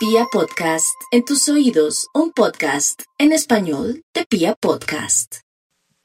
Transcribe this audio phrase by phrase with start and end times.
[0.00, 5.40] Pia Podcast, en tus oídos, un podcast en español de Pia Podcast.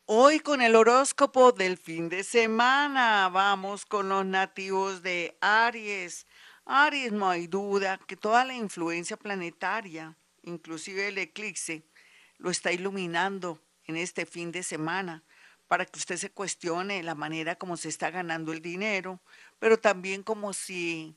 [0.03, 6.27] Hoy con el horóscopo del fin de semana vamos con los nativos de Aries.
[6.65, 11.87] Aries, no hay duda que toda la influencia planetaria, inclusive el eclipse,
[12.37, 15.23] lo está iluminando en este fin de semana
[15.69, 19.21] para que usted se cuestione la manera como se está ganando el dinero,
[19.57, 21.15] pero también como si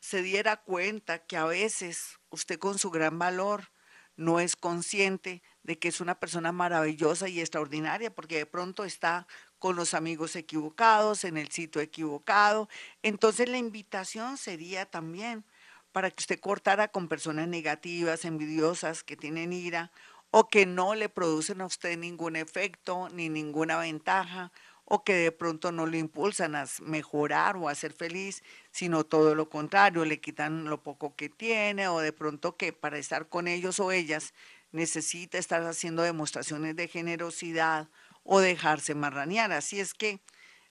[0.00, 3.70] se diera cuenta que a veces usted con su gran valor
[4.16, 9.26] no es consciente de que es una persona maravillosa y extraordinaria, porque de pronto está
[9.58, 12.68] con los amigos equivocados, en el sitio equivocado.
[13.02, 15.44] Entonces la invitación sería también
[15.92, 19.90] para que usted cortara con personas negativas, envidiosas, que tienen ira
[20.30, 24.52] o que no le producen a usted ningún efecto ni ninguna ventaja
[24.90, 29.34] o que de pronto no le impulsan a mejorar o a ser feliz, sino todo
[29.34, 33.48] lo contrario, le quitan lo poco que tiene o de pronto que para estar con
[33.48, 34.32] ellos o ellas
[34.72, 37.90] necesita estar haciendo demostraciones de generosidad
[38.22, 39.52] o dejarse marranear.
[39.52, 40.20] Así es que,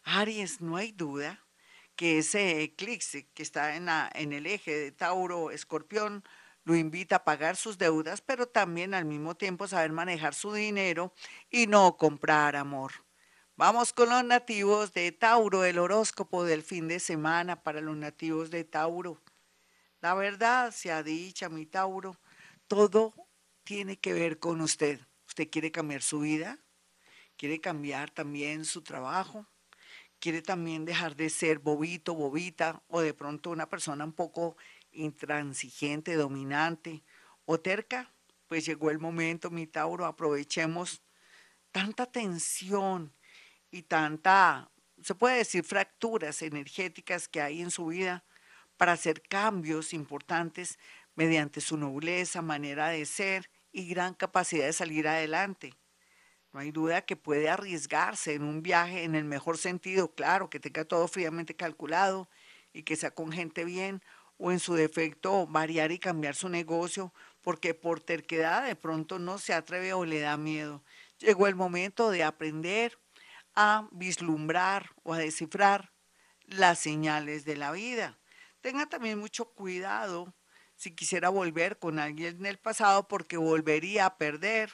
[0.04, 1.46] Aries, no hay duda
[1.96, 6.24] que ese eclipse que está en, la, en el eje de Tauro-Escorpión
[6.64, 11.14] lo invita a pagar sus deudas, pero también al mismo tiempo saber manejar su dinero
[11.52, 13.07] y no comprar amor.
[13.60, 18.52] Vamos con los nativos de Tauro, el horóscopo del fin de semana para los nativos
[18.52, 19.20] de Tauro.
[20.00, 22.20] La verdad se ha dicho, mi Tauro,
[22.68, 23.16] todo
[23.64, 25.00] tiene que ver con usted.
[25.26, 26.60] ¿Usted quiere cambiar su vida?
[27.36, 29.48] ¿Quiere cambiar también su trabajo?
[30.20, 34.56] ¿Quiere también dejar de ser bobito, bobita o de pronto una persona un poco
[34.92, 37.04] intransigente, dominante
[37.46, 38.14] o terca?
[38.46, 41.02] Pues llegó el momento, mi Tauro, aprovechemos
[41.72, 43.17] tanta tensión
[43.72, 48.24] y tanta, se puede decir, fracturas energéticas que hay en su vida
[48.78, 50.80] para hacer cambios importantes
[51.16, 55.74] mediante su nobleza, manera de ser y gran capacidad de salir adelante.
[56.54, 60.60] No hay duda que puede arriesgarse en un viaje en el mejor sentido, claro, que
[60.60, 62.30] tenga todo fríamente calculado
[62.74, 64.02] y que sea con gente bien,
[64.38, 69.40] o en su defecto variar y cambiar su negocio, porque por terquedad de pronto no
[69.40, 70.84] se atreve o le da miedo.
[71.18, 73.00] Llegó el momento de aprender
[73.60, 75.92] a vislumbrar o a descifrar
[76.46, 78.20] las señales de la vida.
[78.62, 80.36] Tenga también mucho cuidado
[80.76, 84.72] si quisiera volver con alguien en el pasado porque volvería a perder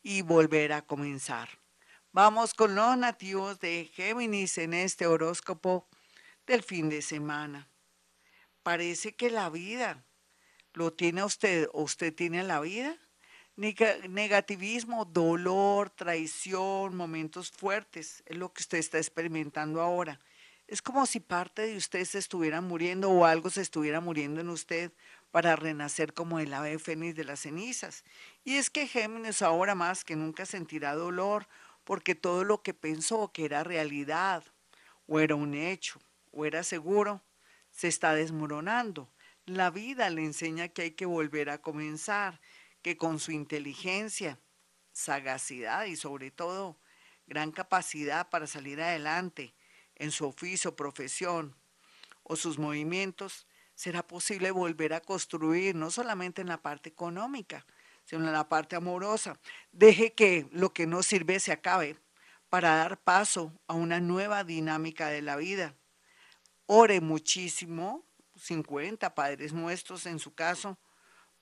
[0.00, 1.58] y volver a comenzar.
[2.12, 5.88] Vamos con los nativos de Géminis en este horóscopo
[6.46, 7.68] del fin de semana.
[8.62, 10.04] Parece que la vida
[10.72, 12.96] lo tiene usted o usted tiene la vida
[13.60, 20.18] Negativismo, dolor, traición, momentos fuertes, es lo que usted está experimentando ahora.
[20.66, 24.48] Es como si parte de usted se estuviera muriendo o algo se estuviera muriendo en
[24.48, 24.92] usted
[25.30, 28.02] para renacer como el ave fénix de las cenizas.
[28.44, 31.46] Y es que Géminis ahora más que nunca sentirá dolor
[31.84, 34.42] porque todo lo que pensó que era realidad
[35.06, 36.00] o era un hecho
[36.30, 37.20] o era seguro
[37.70, 39.10] se está desmoronando.
[39.44, 42.40] La vida le enseña que hay que volver a comenzar
[42.82, 44.38] que con su inteligencia,
[44.92, 46.78] sagacidad y sobre todo
[47.26, 49.54] gran capacidad para salir adelante
[49.96, 51.56] en su oficio, profesión
[52.22, 57.64] o sus movimientos, será posible volver a construir no solamente en la parte económica,
[58.04, 59.38] sino en la parte amorosa.
[59.72, 61.96] Deje que lo que no sirve se acabe
[62.48, 65.74] para dar paso a una nueva dinámica de la vida.
[66.66, 68.04] Ore muchísimo,
[68.36, 70.78] 50 padres nuestros en su caso,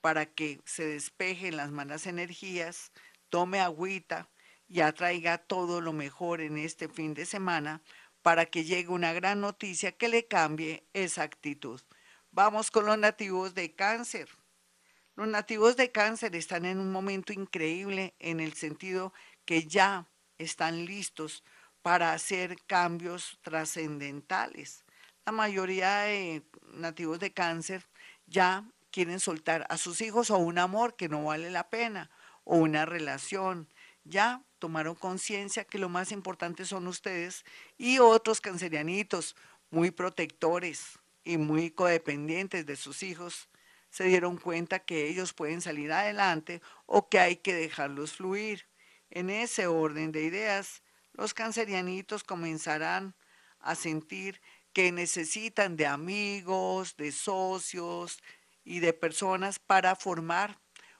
[0.01, 2.91] para que se despejen las malas energías,
[3.29, 4.29] tome agüita
[4.67, 7.81] y atraiga todo lo mejor en este fin de semana
[8.21, 11.81] para que llegue una gran noticia que le cambie esa actitud.
[12.31, 14.29] Vamos con los nativos de cáncer.
[15.15, 19.13] Los nativos de cáncer están en un momento increíble en el sentido
[19.45, 20.07] que ya
[20.37, 21.43] están listos
[21.81, 24.85] para hacer cambios trascendentales.
[25.25, 26.43] La mayoría de
[26.73, 27.87] nativos de cáncer
[28.27, 32.09] ya quieren soltar a sus hijos o un amor que no vale la pena
[32.43, 33.67] o una relación.
[34.03, 37.45] Ya tomaron conciencia que lo más importante son ustedes
[37.77, 39.35] y otros cancerianitos
[39.69, 43.49] muy protectores y muy codependientes de sus hijos
[43.89, 48.67] se dieron cuenta que ellos pueden salir adelante o que hay que dejarlos fluir.
[49.09, 50.83] En ese orden de ideas,
[51.13, 53.15] los cancerianitos comenzarán
[53.59, 54.41] a sentir
[54.73, 58.21] que necesitan de amigos, de socios,
[58.63, 60.59] y de personas para formar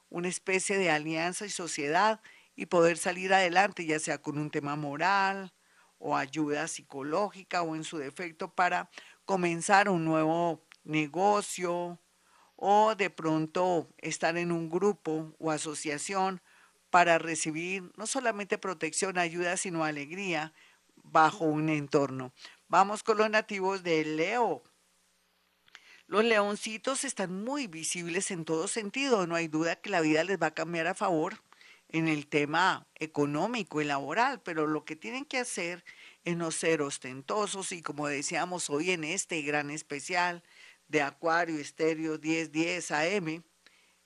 [0.09, 2.21] una especie de alianza y sociedad
[2.55, 5.53] y poder salir adelante, ya sea con un tema moral
[5.97, 8.89] o ayuda psicológica o en su defecto para
[9.25, 11.99] comenzar un nuevo negocio
[12.55, 16.41] o de pronto estar en un grupo o asociación
[16.89, 20.53] para recibir no solamente protección, ayuda, sino alegría
[21.03, 22.33] bajo un entorno.
[22.67, 24.63] Vamos con los nativos de Leo.
[26.09, 30.41] Los leoncitos están muy visibles en todo sentido, no hay duda que la vida les
[30.41, 31.43] va a cambiar a favor
[31.87, 35.85] en el tema económico y laboral, pero lo que tienen que hacer
[36.23, 40.41] es no ser ostentosos y como decíamos hoy en este gran especial
[40.87, 43.43] de Acuario Estéreo 1010 AM,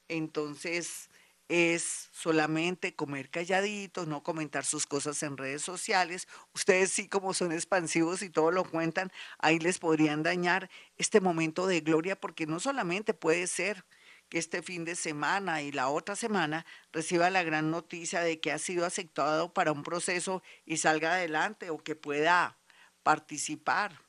[0.09, 1.09] entonces
[1.49, 6.27] es solamente comer calladitos, no comentar sus cosas en redes sociales.
[6.53, 11.67] Ustedes sí como son expansivos y todo lo cuentan, ahí les podrían dañar este momento
[11.67, 13.85] de gloria porque no solamente puede ser
[14.29, 18.51] que este fin de semana y la otra semana reciba la gran noticia de que
[18.51, 22.57] ha sido aceptado para un proceso y salga adelante o que pueda
[23.03, 24.02] participar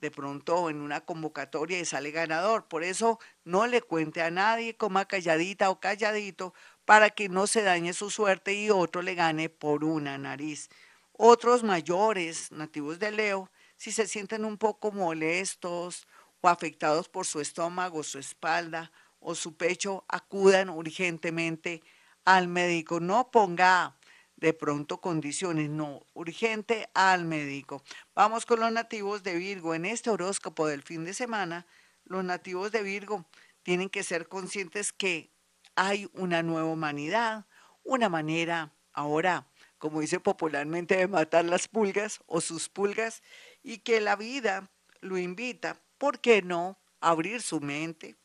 [0.00, 2.68] de pronto en una convocatoria y sale ganador.
[2.68, 6.54] Por eso no le cuente a nadie, coma calladita o calladito,
[6.84, 10.68] para que no se dañe su suerte y otro le gane por una nariz.
[11.12, 16.06] Otros mayores, nativos de Leo, si se sienten un poco molestos
[16.40, 21.82] o afectados por su estómago, su espalda o su pecho, acudan urgentemente
[22.24, 23.00] al médico.
[23.00, 23.96] No ponga
[24.40, 27.82] de pronto condiciones, no, urgente al médico.
[28.14, 29.74] Vamos con los nativos de Virgo.
[29.74, 31.66] En este horóscopo del fin de semana,
[32.04, 33.26] los nativos de Virgo
[33.62, 35.30] tienen que ser conscientes que
[35.76, 37.46] hay una nueva humanidad,
[37.84, 39.46] una manera ahora,
[39.78, 43.22] como dice popularmente, de matar las pulgas o sus pulgas,
[43.62, 44.70] y que la vida
[45.00, 48.16] lo invita, ¿por qué no?, a abrir su mente,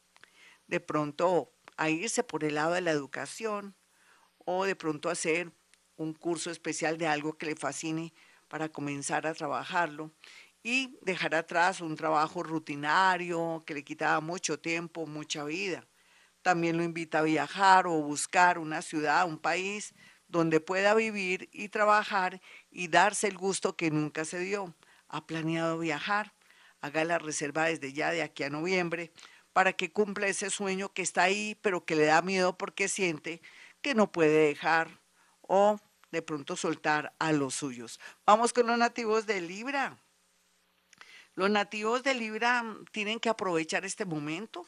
[0.67, 3.75] de pronto a irse por el lado de la educación
[4.45, 5.51] o de pronto a hacer
[5.97, 8.13] un curso especial de algo que le fascine
[8.47, 10.11] para comenzar a trabajarlo
[10.63, 15.85] y dejar atrás un trabajo rutinario que le quitaba mucho tiempo, mucha vida.
[16.41, 19.93] También lo invita a viajar o buscar una ciudad, un país
[20.27, 24.75] donde pueda vivir y trabajar y darse el gusto que nunca se dio.
[25.07, 26.33] Ha planeado viajar,
[26.81, 29.11] haga la reserva desde ya de aquí a noviembre
[29.53, 33.41] para que cumpla ese sueño que está ahí, pero que le da miedo porque siente
[33.81, 34.99] que no puede dejar
[35.41, 35.79] o
[36.15, 37.99] de pronto soltar a los suyos.
[38.25, 39.97] Vamos con los nativos de Libra.
[41.33, 44.65] Los nativos de Libra mm, tienen que aprovechar este momento.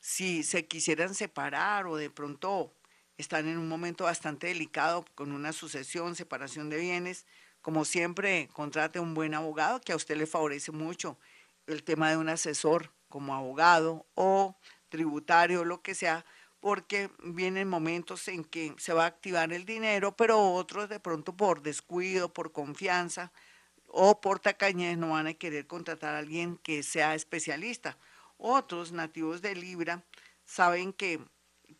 [0.00, 2.74] Si se quisieran separar o de pronto
[3.18, 7.24] están en un momento bastante delicado con una sucesión, separación de bienes,
[7.62, 11.20] como siempre, contrate un buen abogado que a usted le favorece mucho
[11.68, 14.56] el tema de un asesor como abogado o
[14.88, 16.24] tributario, lo que sea,
[16.60, 21.36] porque vienen momentos en que se va a activar el dinero, pero otros de pronto
[21.36, 23.32] por descuido, por confianza
[23.86, 27.96] o por tacañez no van a querer contratar a alguien que sea especialista.
[28.36, 30.04] Otros nativos de Libra
[30.44, 31.20] saben que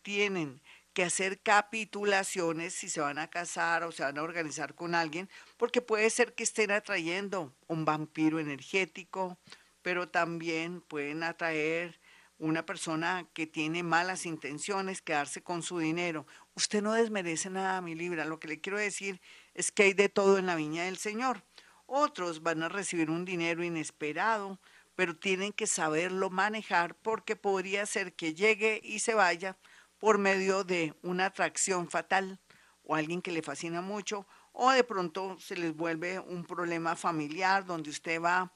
[0.03, 0.61] tienen
[0.93, 5.29] que hacer capitulaciones si se van a casar o se van a organizar con alguien,
[5.56, 9.38] porque puede ser que estén atrayendo un vampiro energético,
[9.83, 12.00] pero también pueden atraer
[12.40, 16.26] una persona que tiene malas intenciones, quedarse con su dinero.
[16.54, 18.25] Usted no desmerece nada, mi Libra.
[18.25, 19.20] Lo que le quiero decir
[19.54, 21.44] es que hay de todo en la viña del Señor.
[21.87, 24.58] Otros van a recibir un dinero inesperado,
[24.96, 29.58] pero tienen que saberlo manejar porque podría ser que llegue y se vaya
[29.98, 32.40] por medio de una atracción fatal
[32.85, 37.66] o alguien que le fascina mucho o de pronto se les vuelve un problema familiar
[37.66, 38.52] donde usted va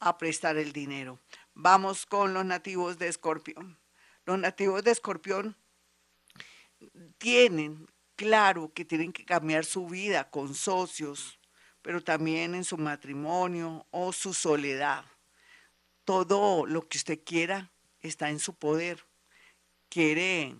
[0.00, 1.18] a prestar el dinero.
[1.56, 3.78] Vamos con los nativos de Escorpión.
[4.26, 5.56] Los nativos de Escorpión
[7.18, 11.38] tienen claro que tienen que cambiar su vida con socios,
[11.80, 15.04] pero también en su matrimonio o su soledad.
[16.04, 17.70] Todo lo que usted quiera
[18.00, 19.06] está en su poder.
[19.88, 20.56] Quiere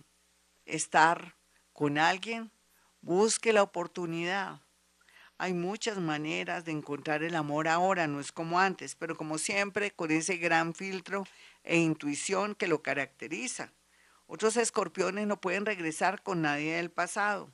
[0.65, 1.35] estar
[1.73, 2.51] con alguien,
[3.01, 4.61] busque la oportunidad.
[5.37, 9.91] Hay muchas maneras de encontrar el amor ahora, no es como antes, pero como siempre
[9.91, 11.25] con ese gran filtro
[11.65, 13.73] e intuición que lo caracteriza.
[14.27, 17.51] Otros escorpiones no pueden regresar con nadie del pasado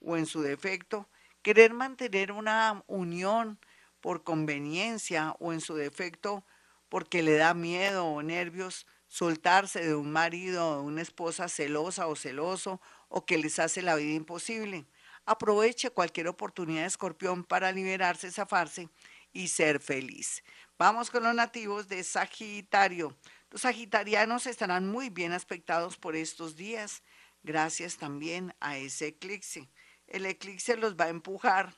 [0.00, 1.08] o en su defecto
[1.42, 3.58] querer mantener una unión
[4.00, 6.42] por conveniencia o en su defecto
[6.88, 12.06] porque le da miedo o nervios soltarse de un marido o de una esposa celosa
[12.06, 14.86] o celoso o que les hace la vida imposible.
[15.26, 18.88] Aproveche cualquier oportunidad de escorpión para liberarse, zafarse
[19.32, 20.42] y ser feliz.
[20.78, 23.16] Vamos con los nativos de Sagitario.
[23.50, 27.02] Los sagitarianos estarán muy bien aspectados por estos días,
[27.42, 29.68] gracias también a ese eclipse.
[30.06, 31.76] El eclipse los va a empujar,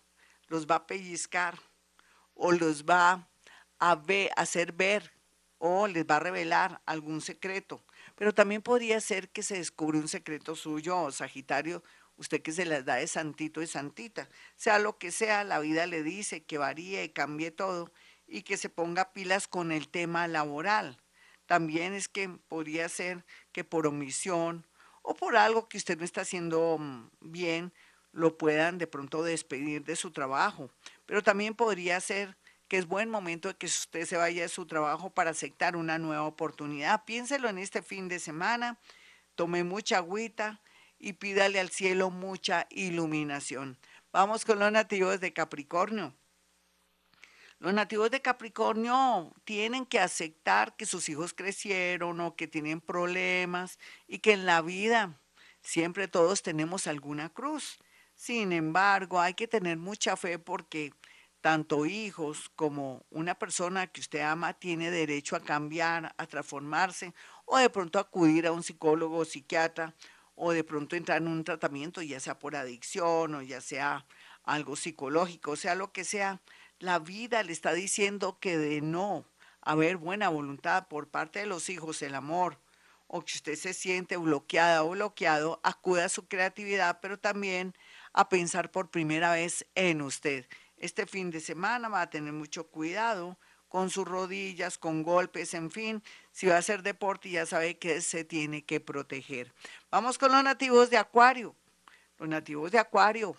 [0.49, 1.58] los va a pellizcar
[2.34, 3.28] o los va
[3.78, 4.02] a
[4.37, 5.12] hacer ver
[5.58, 7.84] o les va a revelar algún secreto
[8.16, 11.82] pero también podría ser que se descubre un secreto suyo o Sagitario,
[12.22, 14.28] usted que se las da de santito y santita.
[14.56, 17.92] Sea lo que sea, la vida le dice que varíe y cambie todo
[18.26, 20.98] y que se ponga pilas con el tema laboral.
[21.46, 24.66] También es que podría ser que por omisión
[25.02, 27.72] o por algo que usted no está haciendo mm, bien,
[28.12, 30.70] lo puedan de pronto despedir de su trabajo.
[31.06, 32.36] Pero también podría ser
[32.68, 35.98] que es buen momento de que usted se vaya de su trabajo para aceptar una
[35.98, 37.04] nueva oportunidad.
[37.04, 38.78] Piénselo en este fin de semana,
[39.34, 40.62] tome mucha agüita
[41.02, 43.76] y pídale al cielo mucha iluminación.
[44.12, 46.14] Vamos con los nativos de Capricornio.
[47.59, 53.80] Los nativos de Capricornio tienen que aceptar que sus hijos crecieron o que tienen problemas
[54.06, 55.18] y que en la vida
[55.61, 57.80] siempre todos tenemos alguna cruz.
[58.14, 60.92] Sin embargo, hay que tener mucha fe porque
[61.40, 67.12] tanto hijos como una persona que usted ama tiene derecho a cambiar, a transformarse
[67.44, 69.94] o de pronto acudir a un psicólogo o psiquiatra
[70.44, 74.04] o de pronto entrar en un tratamiento, ya sea por adicción o ya sea
[74.42, 76.40] algo psicológico, sea lo que sea.
[76.80, 79.25] La vida le está diciendo que de no
[79.61, 82.58] haber buena voluntad por parte de los hijos, el amor,
[83.06, 87.72] o que usted se siente bloqueada o bloqueado, acuda a su creatividad, pero también
[88.12, 90.46] a pensar por primera vez en usted.
[90.76, 93.38] Este fin de semana va a tener mucho cuidado
[93.72, 96.02] con sus rodillas, con golpes, en fin.
[96.30, 99.54] Si va a hacer deporte, ya sabe que se tiene que proteger.
[99.90, 101.56] Vamos con los nativos de Acuario.
[102.18, 103.34] Los nativos de Acuario,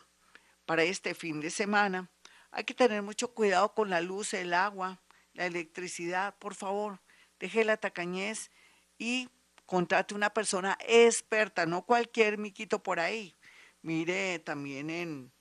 [0.65, 2.09] para este fin de semana,
[2.49, 4.99] hay que tener mucho cuidado con la luz, el agua,
[5.33, 6.35] la electricidad.
[6.39, 6.99] Por favor,
[7.39, 8.49] deje la tacañez
[8.97, 9.29] y
[9.67, 13.35] contrate una persona experta, no cualquier miquito por ahí.
[13.83, 15.31] Mire también en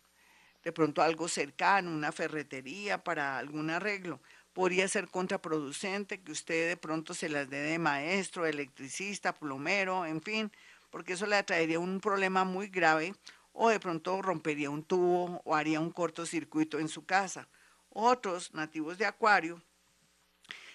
[0.62, 4.20] de pronto algo cercano, una ferretería para algún arreglo.
[4.52, 10.20] Podría ser contraproducente que usted de pronto se las dé de maestro, electricista, plomero, en
[10.20, 10.52] fin,
[10.90, 13.14] porque eso le atraería un problema muy grave
[13.52, 17.48] o de pronto rompería un tubo o haría un cortocircuito en su casa.
[17.88, 19.62] Otros nativos de Acuario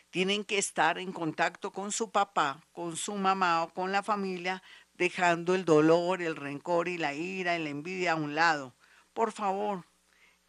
[0.09, 4.63] tienen que estar en contacto con su papá, con su mamá o con la familia,
[4.93, 8.73] dejando el dolor, el rencor y la ira y la envidia a un lado
[9.17, 9.83] por favor,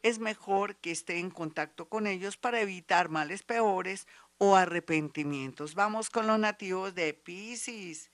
[0.03, 4.07] es mejor que esté en contacto con ellos para evitar males peores
[4.39, 5.75] o arrepentimientos.
[5.75, 8.11] Vamos con los nativos de Pisces.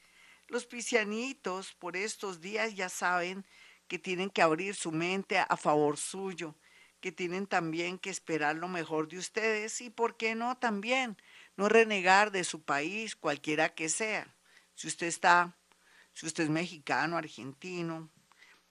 [0.49, 3.45] Los piscianitos por estos días ya saben
[3.89, 6.55] que tienen que abrir su mente a favor suyo,
[7.01, 11.19] que tienen también que esperar lo mejor de ustedes y, ¿por qué no también?
[11.57, 14.35] No renegar de su país, cualquiera que sea.
[14.75, 15.55] Si usted está,
[16.15, 18.11] si usted es mexicano, argentino,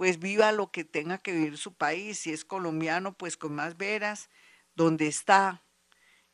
[0.04, 2.20] pues viva lo que tenga que vivir su país.
[2.20, 4.30] Si es colombiano, pues con más veras,
[4.76, 5.64] donde está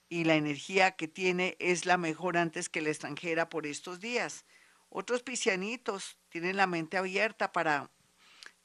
[0.10, 4.48] y la energía que tiene es la mejor antes que la extranjera por estos días.
[4.90, 7.92] Otros piscianitos tienen la mente abierta para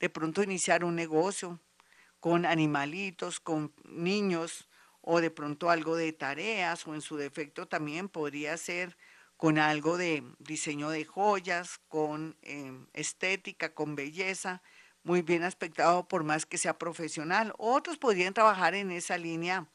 [0.01, 1.61] de pronto iniciar un negocio
[2.19, 4.71] con animalitos, con niños
[5.03, 8.97] o de pronto algo de tareas o en su defecto también podría ser
[9.37, 14.63] con algo de diseño de joyas, con eh, estética, con belleza
[15.05, 17.55] muy bien aspectado por más que sea profesional.
[17.59, 19.69] Otros podrían trabajar en esa línea